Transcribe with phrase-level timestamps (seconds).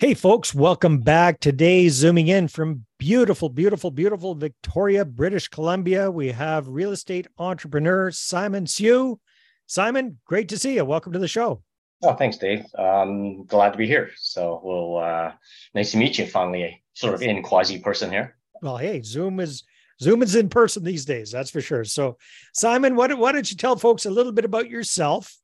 [0.00, 1.40] Hey, folks, welcome back.
[1.40, 8.10] Today, zooming in from beautiful, beautiful, beautiful Victoria, British Columbia, we have real estate entrepreneur
[8.10, 9.20] Simon Siu.
[9.66, 10.86] Simon, great to see you.
[10.86, 11.62] Welcome to the show.
[12.02, 12.64] Oh, thanks, Dave.
[12.78, 14.10] Um, glad to be here.
[14.16, 15.32] So, we'll uh,
[15.74, 16.26] nice to meet you.
[16.26, 18.38] Finally, sort of in quasi person here.
[18.62, 19.64] Well, hey, Zoom is
[20.00, 21.30] Zoom is in person these days.
[21.30, 21.84] That's for sure.
[21.84, 22.16] So,
[22.54, 25.36] Simon, what why don't you tell folks a little bit about yourself?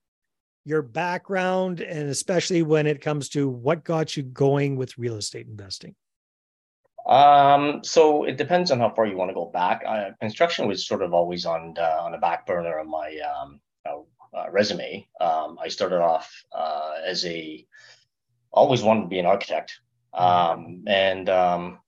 [0.67, 5.46] Your background and especially when it comes to what got you going with real estate
[5.46, 5.95] investing?
[7.07, 9.82] Um, so it depends on how far you want to go back.
[9.87, 13.61] Uh, construction was sort of always on the, on the back burner of my um,
[14.37, 15.07] uh, resume.
[15.21, 17.64] Um, I started off uh, as a
[18.53, 19.81] always wanted to be an architect,
[20.14, 21.79] um, and um,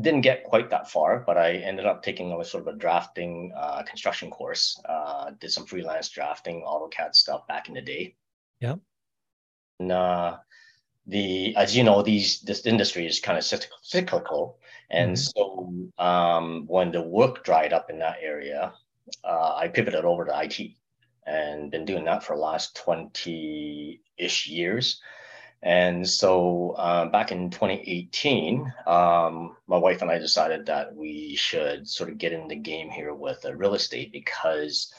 [0.00, 1.20] didn't get quite that far.
[1.26, 4.80] But I ended up taking a sort of a drafting uh, construction course.
[4.88, 8.14] Uh, did some freelance drafting, AutoCAD stuff back in the day.
[8.60, 8.76] Yeah.
[9.80, 10.38] And, uh,
[11.08, 13.44] the as you know, these this industry is kind of
[13.82, 14.58] cyclical,
[14.90, 15.96] and mm-hmm.
[15.96, 18.74] so um, when the work dried up in that area,
[19.24, 20.72] uh, I pivoted over to IT
[21.26, 25.00] and been doing that for the last 20 ish years.
[25.62, 31.88] And so uh, back in 2018, um, my wife and I decided that we should
[31.88, 34.92] sort of get in the game here with uh, real estate because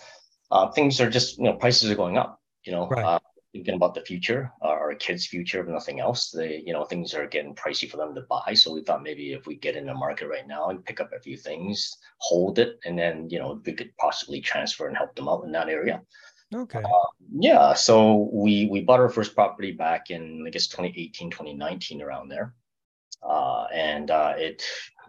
[0.52, 2.42] uh, things are just, you know, prices are going up.
[2.66, 3.22] You know, right.
[3.50, 6.32] Uh, thinking about the future, our kids' future, if nothing else.
[6.32, 8.54] They, you know, things are getting pricey for them to buy.
[8.54, 11.12] So we thought maybe if we get in the market right now and pick up
[11.14, 15.16] a few things, hold it, and then you know we could possibly transfer and help
[15.16, 16.02] them out in that area.
[16.54, 16.80] Okay.
[16.80, 17.08] Uh,
[17.40, 17.74] yeah.
[17.74, 22.54] So we we bought our first property back in I guess 2018, 2019, around there,
[23.28, 24.64] uh, and uh, it,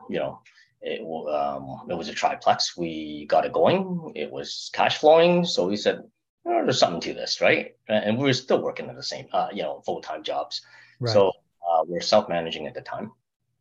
[0.09, 0.41] you know.
[0.83, 2.75] It, um, it was a triplex.
[2.75, 4.13] We got it going.
[4.15, 5.45] It was cash flowing.
[5.45, 6.01] So we said,
[6.47, 7.75] oh, there's something to this, right?
[7.89, 10.63] And we were still working at the same, uh, you know, full time jobs.
[10.99, 11.13] Right.
[11.13, 11.33] So
[11.69, 13.13] uh, we are self managing at the time.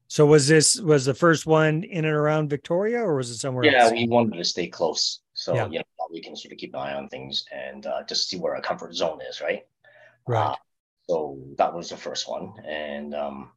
[0.08, 3.64] So was this was the first one in and around Victoria, or was it somewhere?
[3.66, 3.92] Yeah, else?
[3.92, 5.68] we wanted to stay close, so yeah.
[5.68, 8.38] you know we can sort of keep an eye on things and uh, just see
[8.38, 9.68] where our comfort zone is, right?
[10.28, 10.54] Right.
[10.54, 10.56] Uh,
[11.08, 13.52] so that was the first one, and um,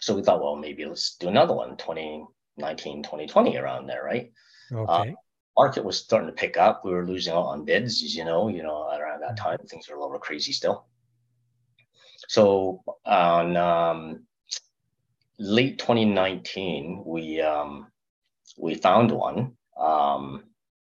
[0.00, 4.30] so we thought, well, maybe let's do another one, 2019, 2020, around there, right?
[4.70, 5.14] Okay.
[5.58, 6.84] Market was starting to pick up.
[6.84, 9.88] We were losing out on bids, as you know, you know, around that time, things
[9.88, 10.86] were a little crazy still.
[12.28, 14.26] So on um,
[15.38, 17.86] late 2019, we um,
[18.58, 19.56] we found one.
[19.78, 20.44] Um,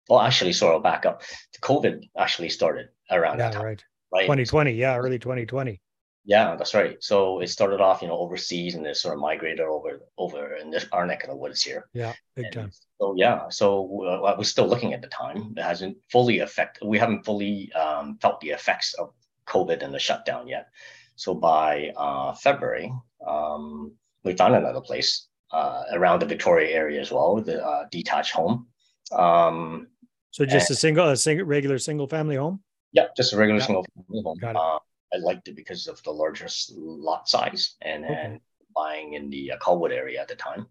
[0.09, 1.23] well, actually, sorry, I'll back up.
[1.61, 3.85] COVID actually started around yeah, that time, right?
[4.13, 4.23] Right.
[4.23, 5.81] 2020, yeah, early 2020.
[6.27, 6.97] Yeah, that's right.
[7.01, 10.71] So it started off, you know, overseas and it sort of migrated over over in
[10.71, 11.87] this, our neck of the woods here.
[11.93, 12.71] Yeah, big and time.
[12.99, 15.53] So yeah, so uh, I was still looking at the time.
[15.57, 16.87] It hasn't fully affected.
[16.87, 19.13] We haven't fully um, felt the effects of
[19.47, 20.69] COVID and the shutdown yet.
[21.17, 22.91] So by uh, February,
[23.27, 23.93] um,
[24.25, 28.67] we found another place uh, around the Victoria area as well, the uh, detached home.
[29.13, 29.89] Um,
[30.31, 32.61] so just and, a single, a single, regular single family home.
[32.93, 33.67] Yeah, just a regular yeah.
[33.67, 34.39] single family home.
[34.41, 34.79] Got it uh,
[35.15, 38.15] I liked it because of the larger lot size and, okay.
[38.15, 38.41] and
[38.75, 40.67] buying in the uh, Colwood area at the time.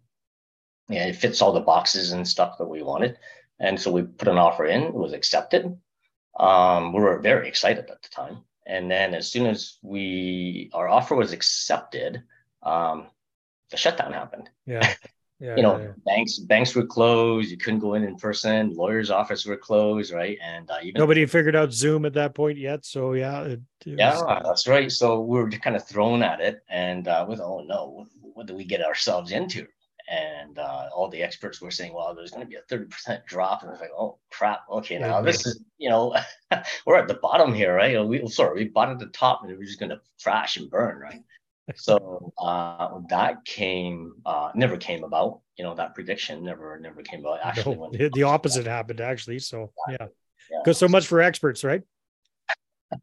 [0.90, 3.18] And it fits all the boxes and stuff that we wanted.
[3.59, 5.78] And so we put an offer in, it was accepted.
[6.40, 8.44] Um, we were very excited at the time.
[8.66, 12.24] And then as soon as we our offer was accepted,
[12.64, 13.08] um,
[13.70, 14.50] the shutdown happened.
[14.66, 14.94] Yeah.
[15.44, 15.92] Yeah, you know, yeah, yeah.
[16.06, 17.52] banks banks were closed.
[17.52, 18.74] You couldn't go in in person.
[18.74, 20.38] Lawyers' office were closed, right?
[20.42, 22.86] And uh, even nobody figured out Zoom at that point yet.
[22.86, 24.42] So yeah, it, it yeah, was...
[24.46, 24.90] that's right.
[24.90, 28.56] So we were kind of thrown at it, and uh, with oh no, what do
[28.56, 29.68] we get ourselves into?
[30.09, 33.25] And uh, all the experts were saying, well, there's going to be a thirty percent
[33.25, 36.16] drop, and I was like, oh crap, okay, now this is you know,
[36.86, 38.02] we're at the bottom here, right?
[38.02, 41.00] We sorry, we bought at the top, and we're just going to crash and burn,
[41.00, 41.22] right?
[41.75, 45.41] So uh, that came uh, never came about.
[45.57, 47.40] You know that prediction never never came about.
[47.44, 49.01] Actually, no, the, the opposite happened.
[49.01, 50.07] Actually, so yeah,
[50.63, 50.88] because yeah.
[50.88, 51.81] so much for experts, right?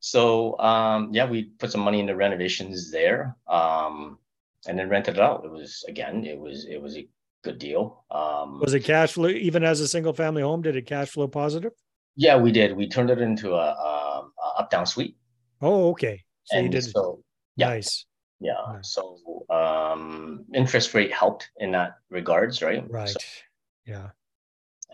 [0.00, 4.18] so um, yeah, we put some money into renovations there, um,
[4.66, 5.44] and then rented it out.
[5.44, 7.08] It was again, it was it was a
[7.42, 8.04] good deal.
[8.10, 10.62] Um, was it cash flow even as a single family home?
[10.62, 11.72] Did it cash flow positive?
[12.16, 12.76] Yeah, we did.
[12.76, 15.16] We turned it into a, a, a up down suite.
[15.62, 16.24] Oh, okay.
[16.44, 16.84] So and you did.
[16.84, 17.22] So
[17.58, 17.68] yeah.
[17.68, 18.06] Nice.
[18.40, 18.54] Yeah.
[18.72, 18.90] Nice.
[18.94, 19.18] So
[19.50, 22.88] um, interest rate helped in that regards, right?
[22.88, 23.08] Right.
[23.08, 23.18] So,
[23.84, 24.10] yeah.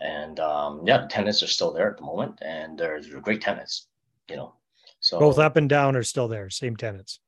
[0.01, 3.87] And um, yeah, the tenants are still there at the moment, and there's great tenants.
[4.29, 4.55] You know,
[4.99, 7.19] so both up and down are still there, same tenants.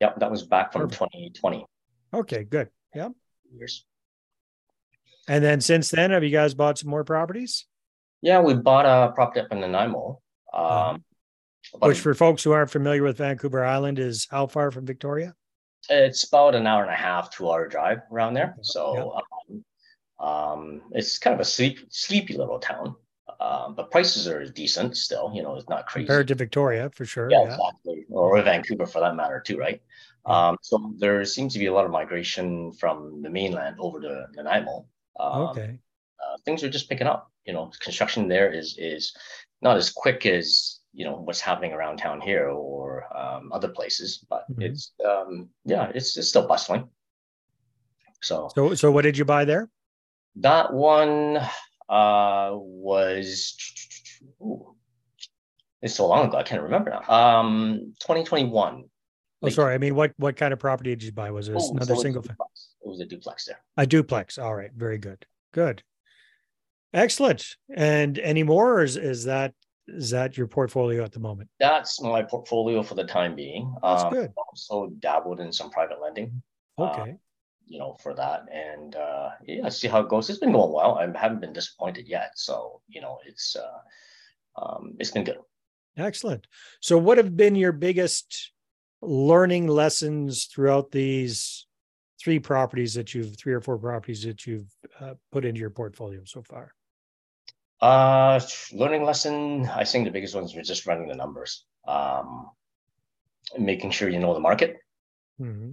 [0.00, 1.12] Yep, that was back from Perfect.
[1.12, 1.64] 2020.
[2.12, 2.68] Okay, good.
[2.94, 3.12] Yep.
[3.54, 3.84] Years.
[5.28, 7.66] And then since then, have you guys bought some more properties?
[8.20, 10.20] Yeah, we bought a property up in Nanaimo.
[10.52, 10.98] Um, uh-huh.
[11.78, 15.34] Which, for folks who aren't familiar with Vancouver Island, is how far from Victoria?
[15.88, 18.56] It's about an hour and a half, two hour drive around there.
[18.62, 19.20] So
[19.50, 19.64] um,
[20.18, 22.96] um, it's kind of a sleep, sleepy little town.
[23.40, 25.32] Um, but prices are decent still.
[25.34, 27.30] You know, it's not crazy compared to Victoria for sure.
[27.30, 27.54] Yeah, yeah.
[27.54, 29.80] exactly, or Vancouver for that matter too, right?
[30.26, 34.26] Um, so there seems to be a lot of migration from the mainland over to
[34.34, 34.84] Nanaimo.
[35.18, 35.78] Um, okay.
[36.22, 37.30] Uh, things are just picking up.
[37.46, 39.16] You know, construction there is is
[39.62, 44.24] not as quick as you know what's happening around town here or um, other places,
[44.28, 44.62] but mm-hmm.
[44.62, 46.88] it's um, yeah, it's, it's still bustling.
[48.22, 49.68] So so so what did you buy there?
[50.36, 51.38] That one
[51.88, 53.56] uh, was
[54.42, 54.74] ooh,
[55.82, 57.38] it's so long ago I can't remember now.
[57.40, 58.84] Um, 2021.
[59.42, 59.74] Oh, sorry.
[59.74, 61.30] I mean, what what kind of property did you buy?
[61.30, 62.22] Was it oh, another so single?
[62.22, 62.36] It
[62.88, 63.60] was a duplex there.
[63.76, 64.38] A duplex.
[64.38, 64.70] All right.
[64.76, 65.24] Very good.
[65.52, 65.82] Good.
[66.92, 67.56] Excellent.
[67.74, 69.54] And any more, or is, is that
[69.88, 71.48] is that your portfolio at the moment?
[71.58, 73.74] That's my portfolio for the time being.
[73.82, 74.32] That's um, good.
[74.36, 76.42] Also dabbled in some private lending.
[76.78, 77.12] Okay.
[77.12, 77.14] Uh,
[77.66, 80.28] you know, for that, and uh, yeah, see how it goes.
[80.28, 80.98] It's been going well.
[80.98, 82.32] I haven't been disappointed yet.
[82.34, 85.38] So you know, it's uh, um, it's been good.
[85.96, 86.46] Excellent.
[86.80, 88.52] So, what have been your biggest
[89.02, 91.66] learning lessons throughout these
[92.20, 96.22] three properties that you've three or four properties that you've uh, put into your portfolio
[96.24, 96.74] so far?
[97.80, 98.40] Uh,
[98.72, 99.66] learning lesson.
[99.66, 102.50] I think the biggest ones were just running the numbers, um,
[103.58, 104.76] making sure you know the market,
[105.40, 105.72] mm-hmm.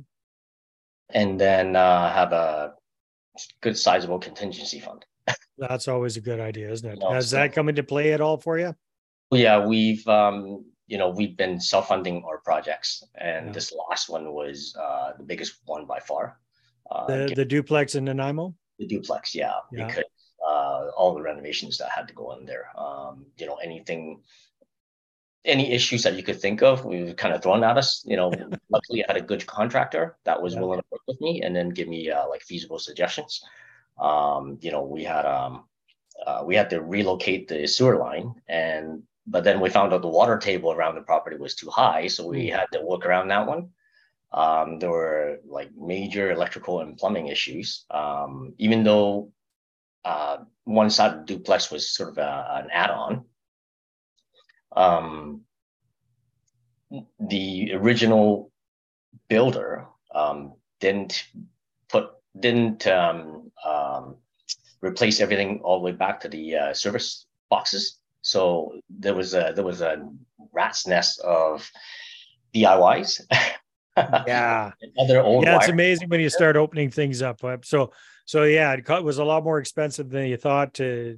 [1.09, 2.73] and then uh, have a
[3.61, 5.05] good sizable contingency fund.
[5.57, 6.99] That's always a good idea, isn't it?
[6.99, 8.73] Know, Has that come into play at all for you?
[9.31, 13.51] Yeah, we've um, you know we've been self-funding our projects, and yeah.
[13.51, 16.39] this last one was uh, the biggest one by far.
[16.89, 18.55] Uh, the the duplex in Nanaimo.
[18.79, 19.87] The duplex, yeah, yeah.
[19.87, 20.05] because
[20.97, 22.67] all the renovations that had to go in there.
[22.77, 24.21] Um, you know, anything,
[25.45, 28.03] any issues that you could think of, we were kind of thrown at us.
[28.05, 28.33] You know,
[28.69, 31.69] luckily I had a good contractor that was willing to work with me and then
[31.69, 33.43] give me uh, like feasible suggestions.
[33.99, 35.65] Um, you know, we had um,
[36.25, 40.07] uh, we had to relocate the sewer line and but then we found out the
[40.07, 42.55] water table around the property was too high so we hmm.
[42.55, 43.69] had to work around that one
[44.31, 49.31] um, there were like major electrical and plumbing issues um, even though
[50.07, 53.25] uh, one side of the duplex was sort of a, an add-on.
[54.73, 55.41] Um,
[57.19, 58.49] the original
[59.27, 61.25] builder um, didn't
[61.89, 64.15] put didn't um, um,
[64.81, 67.99] replace everything all the way back to the uh, service boxes.
[68.21, 70.07] So there was a there was a
[70.53, 71.69] rat's nest of
[72.55, 73.21] DIYs.
[73.97, 75.43] yeah, other old.
[75.43, 77.41] Yeah, it's amazing when you start opening things up.
[77.65, 77.91] So
[78.27, 81.17] so yeah, it was a lot more expensive than you thought to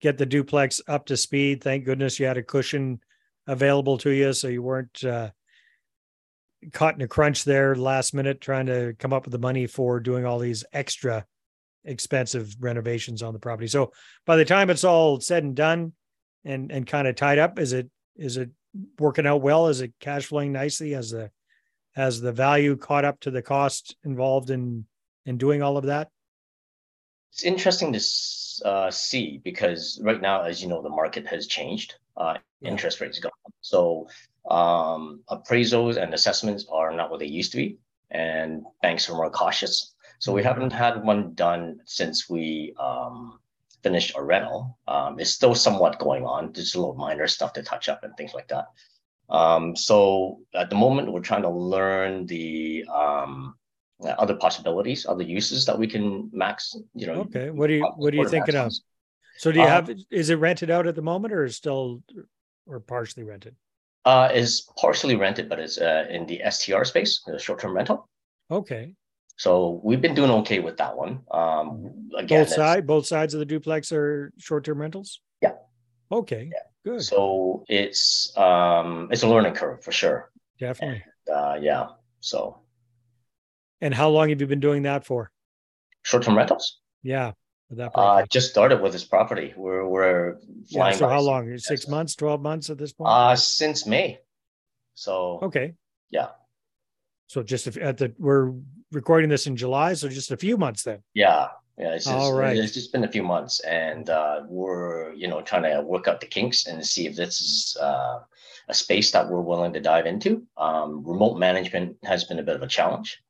[0.00, 1.62] get the duplex up to speed.
[1.62, 2.98] Thank goodness you had a cushion
[3.46, 5.30] available to you, so you weren't uh,
[6.72, 10.00] caught in a crunch there last minute trying to come up with the money for
[10.00, 11.26] doing all these extra
[11.84, 13.68] expensive renovations on the property.
[13.68, 13.92] So
[14.24, 15.92] by the time it's all said and done
[16.42, 18.48] and and kind of tied up, is it is it
[18.98, 19.68] working out well?
[19.68, 20.92] Is it cash flowing nicely?
[20.92, 21.30] Has the
[21.94, 24.86] has the value caught up to the cost involved in
[25.26, 26.08] in doing all of that?
[27.32, 28.00] It's interesting to
[28.64, 31.94] uh, see because right now, as you know, the market has changed.
[32.16, 32.70] Uh, yeah.
[32.70, 33.52] Interest rates gone up.
[33.60, 34.08] So
[34.50, 37.78] um, appraisals and assessments are not what they used to be,
[38.10, 39.94] and banks are more cautious.
[40.18, 40.48] So we mm-hmm.
[40.48, 43.38] haven't had one done since we um,
[43.82, 44.78] finished our rental.
[44.88, 46.52] Um, it's still somewhat going on.
[46.52, 48.66] There's a little minor stuff to touch up and things like that.
[49.28, 53.56] Um, so at the moment, we're trying to learn the um,
[54.04, 56.76] other possibilities, other uses that we can max.
[56.94, 57.20] You know.
[57.22, 57.50] Okay.
[57.50, 58.72] What do you What are you thinking of?
[59.38, 59.90] So do you uh, have?
[60.10, 62.02] Is it rented out at the moment, or is still,
[62.66, 63.54] or partially rented?
[64.04, 68.08] Uh, is partially rented, but it's uh, in the STR space, the short-term rental.
[68.50, 68.94] Okay.
[69.36, 71.20] So we've been doing okay with that one.
[71.30, 75.20] Um, again, both side, both sides of the duplex are short-term rentals.
[75.42, 75.52] Yeah.
[76.10, 76.50] Okay.
[76.52, 76.92] Yeah.
[76.92, 77.02] Good.
[77.02, 80.30] So it's um, it's a learning curve for sure.
[80.58, 81.02] Definitely.
[81.26, 81.88] And, uh, yeah.
[82.20, 82.60] So
[83.80, 85.30] and how long have you been doing that for?
[86.02, 86.78] Short-term rentals.
[87.02, 87.32] Yeah.
[87.70, 89.52] That uh, just started with this property.
[89.56, 90.36] We're we're
[90.70, 90.92] flying.
[90.92, 91.58] Yeah, so how long?
[91.58, 93.10] Six months, twelve months at this point?
[93.10, 94.20] Uh since May.
[94.94, 95.74] So okay.
[96.10, 96.28] Yeah.
[97.26, 98.52] So just if, at the we're
[98.92, 101.02] recording this in July, so just a few months then.
[101.12, 101.48] Yeah.
[101.78, 102.56] Yeah, it's just, All right.
[102.56, 106.20] it's just been a few months, and uh, we're you know trying to work out
[106.20, 108.20] the kinks and see if this is uh,
[108.68, 110.46] a space that we're willing to dive into.
[110.56, 113.22] Um, remote management has been a bit of a challenge,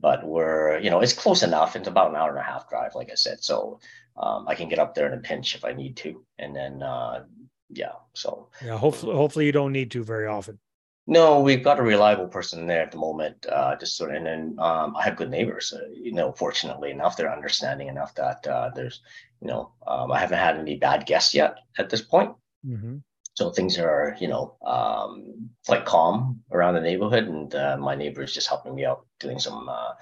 [0.00, 1.76] but we're you know it's close enough.
[1.76, 3.80] It's about an hour and a half drive, like I said, so
[4.16, 6.82] um, I can get up there in a pinch if I need to, and then
[6.82, 7.24] uh,
[7.68, 10.58] yeah, so yeah, hopefully hopefully you don't need to very often.
[11.06, 13.44] No, we've got a reliable person there at the moment.
[13.46, 15.72] Uh, just sort of, and then um, I have good neighbors.
[15.72, 19.00] Uh, you know, fortunately enough, they're understanding enough that uh, there's,
[19.40, 22.36] you know, um, I haven't had any bad guests yet at this point.
[22.64, 22.98] Mm-hmm.
[23.34, 28.22] So things are, you know, um, quite calm around the neighborhood, and uh, my neighbor
[28.22, 29.92] is just helping me out, doing some uh,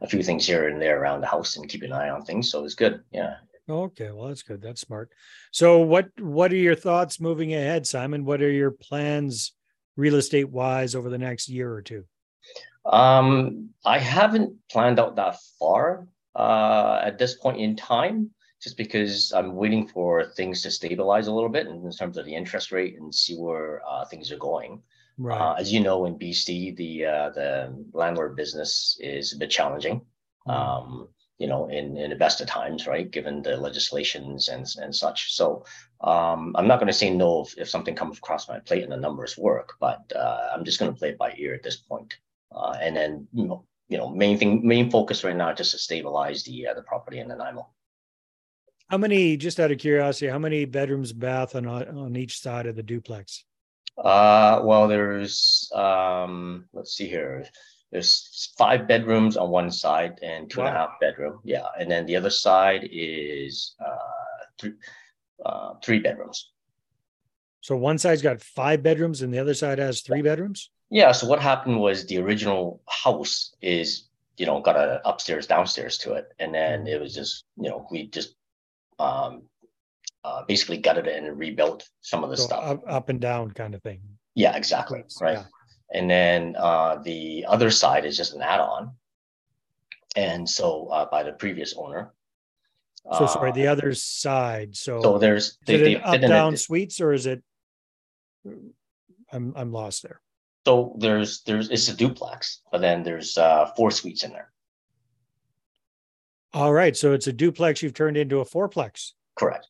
[0.00, 2.50] a few things here and there around the house and keeping an eye on things.
[2.50, 3.02] So it's good.
[3.12, 3.36] Yeah.
[3.68, 4.62] Okay, well that's good.
[4.62, 5.10] That's smart.
[5.52, 8.24] So what what are your thoughts moving ahead, Simon?
[8.24, 9.52] What are your plans
[9.96, 12.04] real estate wise over the next year or two?
[12.86, 18.30] Um, I haven't planned out that far uh, at this point in time,
[18.62, 22.34] just because I'm waiting for things to stabilize a little bit in terms of the
[22.34, 24.82] interest rate and see where uh, things are going.
[25.16, 25.40] Right.
[25.40, 30.02] Uh, as you know, in BC, the uh, the landlord business is a bit challenging.
[30.46, 30.54] Mm.
[30.54, 33.10] Um, you know, in, in the best of times, right?
[33.10, 35.34] Given the legislations and, and such.
[35.34, 35.64] So
[36.00, 38.90] um, I'm not going to say no if, if something comes across my plate and
[38.90, 41.76] the numbers work, but uh, I'm just going to play it by ear at this
[41.76, 42.16] point.
[42.50, 45.78] Uh, and then, you know, you know, main thing, main focus right now, just to
[45.78, 47.68] stabilize the uh, the property in Nanaimo.
[48.88, 52.76] How many, just out of curiosity, how many bedrooms, bath on on each side of
[52.76, 53.44] the duplex?
[53.96, 57.44] Uh, well, there's um, let's see here
[57.90, 60.66] there's five bedrooms on one side and two wow.
[60.66, 61.40] and a half bedroom.
[61.44, 64.72] Yeah, and then the other side is uh, three
[65.44, 66.50] uh, three bedrooms.
[67.60, 70.70] So one side's got five bedrooms and the other side has three bedrooms.
[70.90, 71.12] Yeah.
[71.12, 76.12] So what happened was the original house is you know got a upstairs downstairs to
[76.14, 76.88] it, and then mm-hmm.
[76.88, 78.34] it was just you know we just
[78.98, 79.42] um,
[80.24, 83.50] uh, basically gutted it and rebuilt some of the so stuff up, up and down
[83.50, 84.00] kind of thing.
[84.34, 85.04] Yeah, exactly.
[85.20, 85.38] Right.
[85.38, 85.44] Yeah.
[85.92, 88.92] And then uh, the other side is just an add-on.
[90.16, 92.12] And so uh, by the previous owner.
[93.16, 94.76] So sorry, the uh, other side.
[94.76, 97.42] So, so there's they, is it up down suites or is it?
[99.32, 100.20] I'm I'm lost there.
[100.66, 104.50] So there's there's it's a duplex, but then there's uh, four suites in there.
[106.54, 109.12] All right, so it's a duplex you've turned into a fourplex.
[109.36, 109.68] Correct.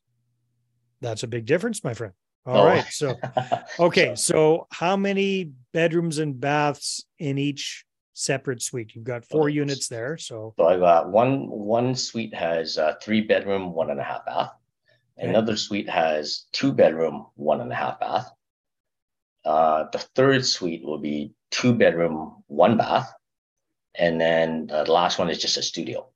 [1.01, 2.13] That's a big difference, my friend.
[2.47, 2.67] All oh.
[2.67, 2.87] right.
[2.91, 3.17] So,
[3.81, 4.15] okay.
[4.15, 8.95] so, how many bedrooms and baths in each separate suite?
[8.95, 10.17] You've got four units there.
[10.17, 14.25] So, so I've got one one suite has a three bedroom, one and a half
[14.25, 14.53] bath.
[15.19, 15.29] Okay.
[15.29, 18.31] Another suite has two bedroom, one and a half bath.
[19.45, 23.13] Uh, the third suite will be two bedroom, one bath,
[23.95, 26.09] and then the last one is just a studio.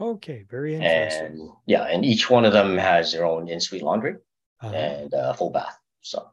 [0.00, 1.26] Okay, very interesting.
[1.26, 4.16] And yeah, and each one of them has their own in-suite laundry
[4.60, 4.74] uh-huh.
[4.74, 5.78] and a uh, full bath.
[6.00, 6.30] So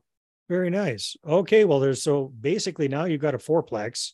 [0.49, 1.15] very nice.
[1.25, 4.11] Okay, well, there's so basically now you've got a fourplex.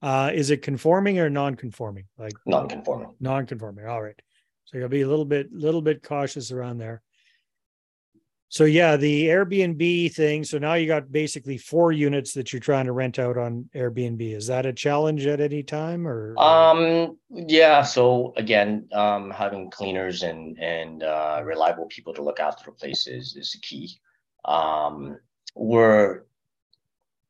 [0.00, 2.04] Uh, is it conforming or non-conforming?
[2.16, 3.14] Like non-conforming.
[3.20, 3.86] Non-conforming.
[3.86, 4.18] All right.
[4.64, 7.02] So you'll be a little bit, little bit cautious around there.
[8.50, 10.42] So yeah, the Airbnb thing.
[10.42, 14.34] So now you got basically four units that you're trying to rent out on Airbnb.
[14.34, 16.34] Is that a challenge at any time or?
[16.38, 17.82] Um, yeah.
[17.82, 23.36] So again, um, having cleaners and, and, uh, reliable people to look after the places
[23.36, 24.00] is, is key.
[24.46, 25.18] Um,
[25.54, 26.22] we're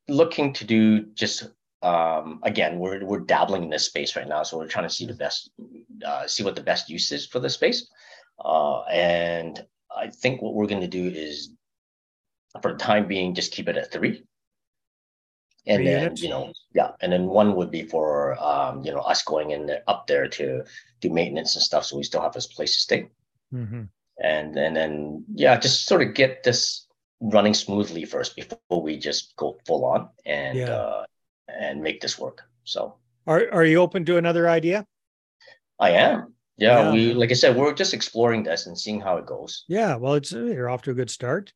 [0.06, 1.48] looking to do just,
[1.82, 4.44] um, again, we're, we're dabbling in this space right now.
[4.44, 5.50] So we're trying to see the best,
[6.06, 7.90] uh, see what the best use is for the space.
[8.38, 11.50] Uh, and I think what we're going to do is,
[12.62, 14.24] for the time being, just keep it at three.
[15.66, 16.22] And three then, units?
[16.22, 19.66] you know, yeah, and then one would be for, um, you know, us going in
[19.66, 20.64] there, up there to
[21.00, 23.08] do maintenance and stuff, so we still have this place to stay.
[23.52, 23.82] Mm-hmm.
[24.22, 26.86] And and then yeah, just sort of get this
[27.20, 30.70] running smoothly first before we just go full on and yeah.
[30.70, 31.04] uh,
[31.48, 32.42] and make this work.
[32.64, 34.86] So, are are you open to another idea?
[35.78, 36.34] I am.
[36.58, 39.64] Yeah, yeah, we like I said, we're just exploring this and seeing how it goes.
[39.68, 41.52] Yeah, well, it's you're off to a good start.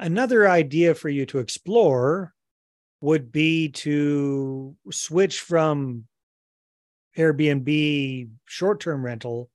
[0.00, 2.34] Another idea for you to explore
[3.00, 6.04] would be to switch from
[7.16, 9.50] Airbnb short-term rental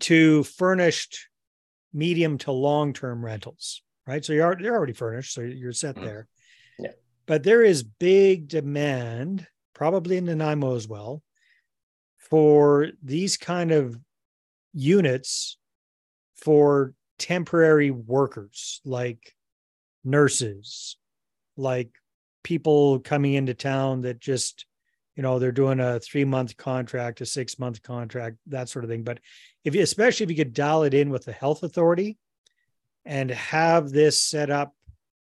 [0.00, 1.28] to furnished
[1.92, 4.24] medium to long-term rentals, right?
[4.24, 6.04] So you're they're already furnished, so you're set mm-hmm.
[6.06, 6.28] there.
[6.78, 6.92] Yeah.
[7.26, 11.22] But there is big demand, probably in Nanaimo as well,
[12.32, 13.94] for these kind of
[14.72, 15.58] units
[16.34, 19.34] for temporary workers like
[20.02, 20.96] nurses
[21.58, 21.90] like
[22.42, 24.64] people coming into town that just
[25.14, 28.90] you know they're doing a three month contract a six month contract that sort of
[28.90, 29.02] thing.
[29.02, 29.20] But
[29.62, 32.16] if you especially if you could dial it in with the health authority
[33.04, 34.74] and have this set up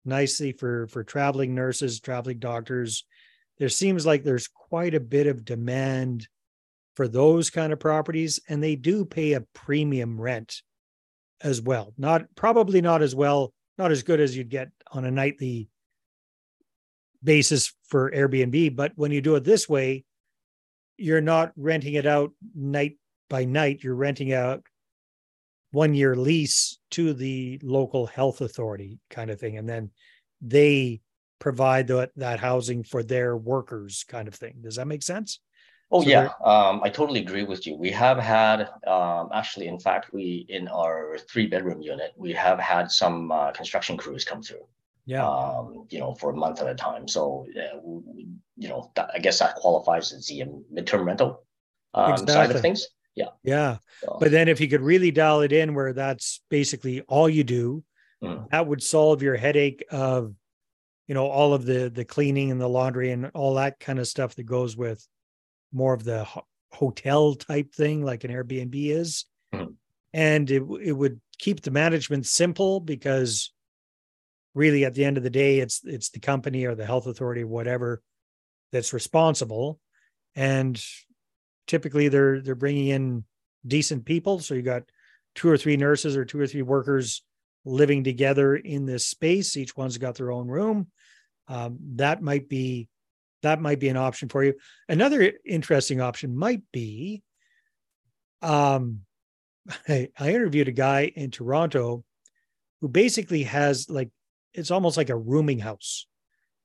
[0.05, 3.03] nicely for for traveling nurses traveling doctors
[3.57, 6.27] there seems like there's quite a bit of demand
[6.99, 10.61] for those kind of properties and they do pay a premium rent
[11.41, 15.11] as well not probably not as well not as good as you'd get on a
[15.11, 15.69] nightly
[17.23, 18.75] basis for Airbnb.
[18.75, 20.03] But when you do it this way,
[20.97, 22.97] you're not renting it out night
[23.29, 23.79] by night.
[23.83, 24.63] You're renting out
[25.71, 29.57] one year lease to the local health authority kind of thing.
[29.57, 29.91] And then
[30.41, 31.01] they
[31.39, 34.55] provide that, that housing for their workers kind of thing.
[34.61, 35.39] Does that make sense?
[35.91, 37.75] Oh so yeah, um, I totally agree with you.
[37.75, 42.59] We have had um, actually, in fact, we in our three bedroom unit, we have
[42.59, 44.65] had some uh, construction crews come through.
[45.05, 45.27] Yeah.
[45.27, 47.07] Um, you know, for a month at a time.
[47.07, 47.79] So, uh,
[48.57, 51.43] you know, that, I guess that qualifies as the midterm rental
[51.95, 52.33] um, exactly.
[52.33, 52.87] side of things.
[53.15, 53.29] Yeah.
[53.43, 53.77] Yeah.
[54.03, 54.17] So.
[54.19, 57.83] But then if you could really dial it in where that's basically all you do,
[58.23, 58.47] mm.
[58.51, 60.35] that would solve your headache of,
[61.07, 64.07] you know, all of the the cleaning and the laundry and all that kind of
[64.07, 65.03] stuff that goes with
[65.71, 69.25] more of the ho- hotel type thing like an Airbnb is.
[69.53, 69.75] Mm.
[70.13, 73.51] And it, it would keep the management simple because
[74.53, 77.43] really at the end of the day it's it's the company or the health authority
[77.43, 78.01] whatever
[78.71, 79.79] that's responsible
[80.35, 80.83] and
[81.67, 83.23] typically they're they're bringing in
[83.65, 84.83] decent people so you got
[85.35, 87.23] two or three nurses or two or three workers
[87.63, 90.87] living together in this space each one's got their own room
[91.47, 92.87] um, that might be
[93.41, 94.53] that might be an option for you
[94.87, 97.21] another interesting option might be
[98.41, 99.01] um
[99.87, 102.03] I, I interviewed a guy in toronto
[102.81, 104.09] who basically has like
[104.53, 106.07] it's almost like a rooming house,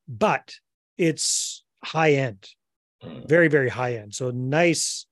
[0.09, 0.55] but
[0.97, 2.49] it's high end,
[3.03, 3.21] hmm.
[3.27, 4.15] very, very high end.
[4.15, 5.07] So nice,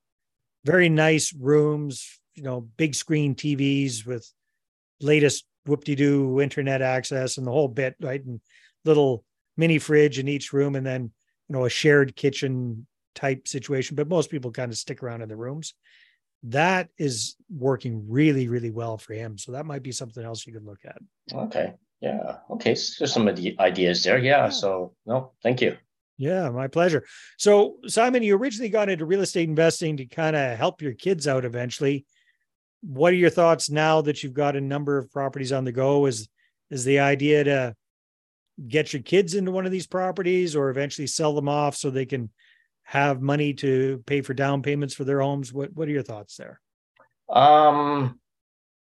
[0.65, 4.31] very nice rooms, you know, big screen TVs with
[5.01, 8.25] latest whoop-de-doo internet access and the whole bit, right?
[8.25, 8.41] And
[8.85, 9.25] little
[9.57, 11.13] mini fridge in each room, and then
[11.53, 13.95] you know a shared kitchen type situation.
[13.95, 15.75] But most people kind of stick around in the rooms.
[16.45, 19.37] That is working really, really well for him.
[19.37, 20.97] So that might be something else you could look at.
[21.33, 21.75] Okay.
[22.01, 22.39] Yeah.
[22.51, 22.75] Okay.
[22.75, 24.19] So some of the ideas there.
[24.19, 24.45] Yeah.
[24.45, 24.49] yeah.
[24.49, 25.77] So no, thank you.
[26.17, 27.05] Yeah, my pleasure.
[27.37, 31.29] So Simon, you originally got into real estate investing to kind of help your kids
[31.29, 32.07] out eventually.
[32.81, 36.07] What are your thoughts now that you've got a number of properties on the go?
[36.07, 36.29] Is
[36.71, 37.77] is the idea to
[38.69, 42.07] get your kids into one of these properties or eventually sell them off so they
[42.07, 42.31] can
[42.85, 45.53] have money to pay for down payments for their homes?
[45.53, 46.61] What what are your thoughts there?
[47.29, 48.19] Um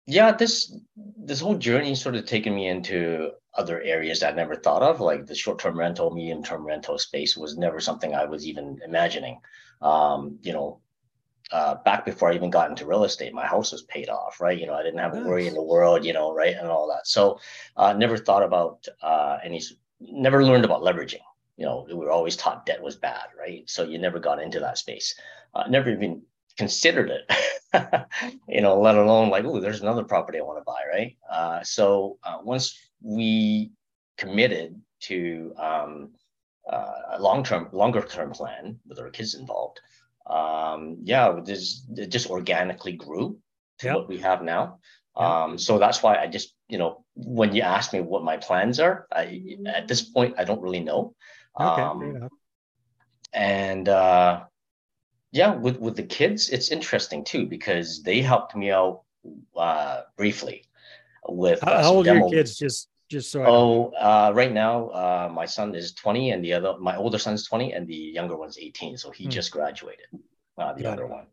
[0.06, 4.82] yeah, this this whole journey sort of taken me into other areas I never thought
[4.82, 9.38] of, like the short-term rental, medium-term rental space was never something I was even imagining.
[9.80, 10.80] Um, you know,
[11.52, 14.58] uh, back before I even got into real estate, my house was paid off, right?
[14.58, 16.88] You know, I didn't have a worry in the world, you know, right, and all
[16.88, 17.06] that.
[17.06, 17.38] So,
[17.76, 19.60] uh, never thought about uh, any,
[20.00, 21.20] never learned about leveraging.
[21.56, 23.68] You know, we were always taught debt was bad, right?
[23.68, 25.14] So you never got into that space.
[25.54, 26.22] Uh, never even
[26.56, 28.06] considered it,
[28.48, 31.16] you know, let alone like, oh, there's another property I want to buy, right?
[31.30, 33.72] Uh, so uh, once we
[34.16, 36.10] committed to um,
[36.70, 39.80] uh, a long-term, longer-term plan with our kids involved,
[40.26, 43.38] um, yeah, this it just organically grew
[43.78, 43.96] to yep.
[43.96, 44.78] what we have now.
[45.18, 45.26] Yep.
[45.26, 48.80] Um, so that's why I just, you know, when you ask me what my plans
[48.80, 51.14] are, I, at this point I don't really know.
[51.60, 52.28] Okay, um,
[53.32, 54.44] and uh,
[55.32, 59.02] yeah, with with the kids, it's interesting too because they helped me out
[59.56, 60.64] uh, briefly
[61.28, 61.60] with.
[61.60, 62.56] How, uh, how old are your kids?
[62.56, 63.44] Just just so.
[63.46, 67.46] Oh, uh, right now, uh, my son is twenty, and the other, my older son's
[67.46, 68.96] twenty, and the younger one's eighteen.
[68.96, 69.30] So he hmm.
[69.30, 70.08] just graduated.
[70.58, 71.10] Uh, the Got other it.
[71.10, 71.26] one.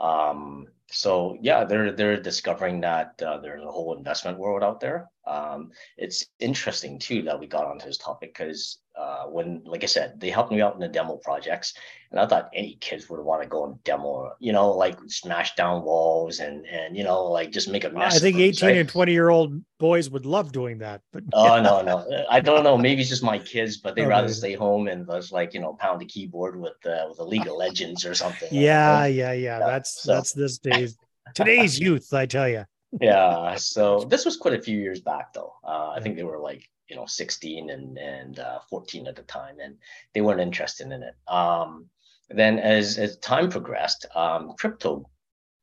[0.00, 5.10] Um, so yeah, they're they're discovering that uh, there's a whole investment world out there.
[5.28, 9.86] Um, it's interesting too that we got onto this topic because uh, when, like I
[9.86, 11.74] said, they helped me out in the demo projects,
[12.10, 15.54] and I thought any kids would want to go and demo, you know, like smash
[15.54, 18.16] down walls and and you know, like just make a mess.
[18.16, 18.78] I think eighteen right?
[18.78, 21.02] and twenty year old boys would love doing that.
[21.12, 22.76] But oh no, no, I don't know.
[22.78, 25.60] Maybe it's just my kids, but they oh, rather stay home and just like you
[25.60, 28.48] know pound the keyboard with uh, with a League of Legends or something.
[28.50, 29.58] Yeah, yeah, yeah.
[29.60, 30.14] That's so.
[30.14, 30.96] that's this days
[31.34, 32.64] today's youth, I tell you.
[33.00, 33.54] Yeah.
[33.56, 35.54] So this was quite a few years back, though.
[35.64, 39.22] Uh, I think they were like you know 16 and and uh, 14 at the
[39.22, 39.76] time and
[40.14, 41.86] they weren't interested in it um,
[42.30, 45.08] then as as time progressed um, crypto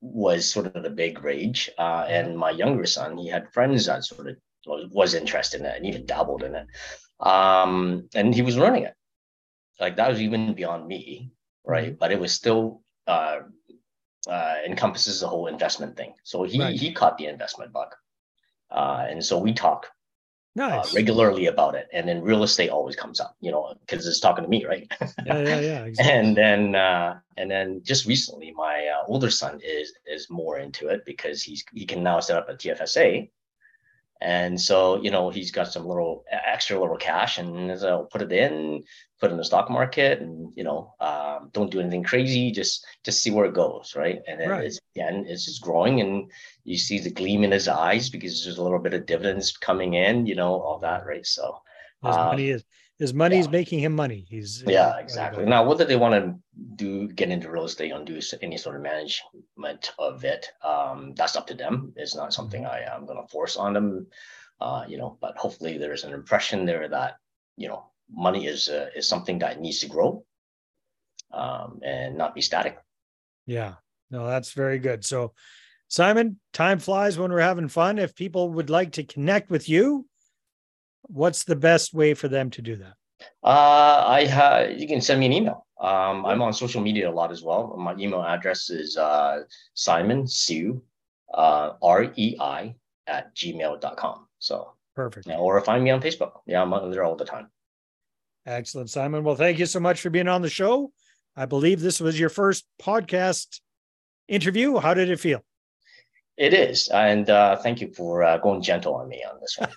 [0.02, 4.04] was sort of the big rage uh, and my younger son he had friends that
[4.04, 4.38] sort of
[4.92, 6.68] was interested in it and even dabbled in it
[7.20, 8.94] um, and he was running it
[9.80, 11.32] like that was even beyond me
[11.66, 11.98] right mm-hmm.
[12.00, 13.40] but it was still uh,
[14.28, 16.76] uh, encompasses the whole investment thing so he right.
[16.76, 17.94] he caught the investment bug
[18.72, 19.88] uh, and so we talk
[20.58, 20.94] uh, nice.
[20.94, 21.88] uh, regularly about it.
[21.92, 24.90] And then real estate always comes up, you know, because it's talking to me, right?
[25.26, 25.84] yeah, yeah, yeah.
[25.86, 26.14] Exactly.
[26.14, 30.88] and then uh, and then just recently, my uh, older son is is more into
[30.88, 33.30] it because he's he can now set up a TFSA,
[34.22, 38.32] And so, you know, he's got some little extra little cash and so put it
[38.32, 38.84] in,
[39.20, 42.50] put it in the stock market and, you know, um, don't do anything crazy.
[42.52, 43.94] Just, just see where it goes.
[43.96, 44.22] Right.
[44.28, 44.64] And then right.
[44.64, 46.32] it's, again, it's just growing and
[46.64, 49.96] you see the gleam in his eyes because there's a little bit of dividends coming
[49.96, 51.06] in, you know, all that.
[51.06, 51.26] Right.
[51.26, 51.62] So
[52.02, 52.64] um, money is,
[52.98, 54.26] his money is making him money.
[54.30, 55.46] He's yeah, exactly.
[55.46, 56.36] Now, whether they want to
[56.76, 61.36] do get into real estate and do any sort of management of it, um, that's
[61.36, 61.94] up to them.
[61.98, 62.90] It's not something mm-hmm.
[62.92, 64.08] I am going to force on them.
[64.62, 67.18] Uh, you know, but hopefully there's an impression there that
[67.58, 70.24] you know money is uh, is something that needs to grow
[71.34, 72.78] um, and not be static.
[73.46, 73.74] Yeah,
[74.10, 75.04] no, that's very good.
[75.04, 75.34] So,
[75.90, 78.00] Simon, time flies when we're having fun.
[78.00, 80.08] If people would like to connect with you,
[81.08, 82.94] what's the best way for them to do that?
[83.44, 84.78] Uh, I have.
[84.80, 85.66] You can send me an email.
[85.80, 87.76] Um, I'm on social media a lot as well.
[87.78, 89.42] My email address is uh,
[89.74, 90.82] Simon Siu,
[91.34, 92.76] uh, R E I
[93.08, 94.28] at gmail.com.
[94.40, 95.28] So perfect.
[95.28, 96.32] Yeah, or find me on Facebook.
[96.46, 97.50] Yeah, I'm there all the time.
[98.46, 99.24] Excellent, Simon.
[99.24, 100.92] Well, thank you so much for being on the show.
[101.36, 103.60] I believe this was your first podcast
[104.28, 104.78] interview.
[104.78, 105.44] How did it feel?
[106.38, 109.70] It is, and uh, thank you for uh, going gentle on me on this one.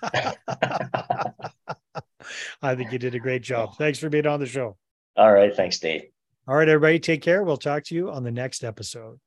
[2.61, 3.77] I think you did a great job.
[3.77, 4.75] Thanks for being on the show.
[5.15, 6.03] All right, thanks, Dave.
[6.47, 7.43] All right, everybody, take care.
[7.43, 9.19] We'll talk to you on the next episode.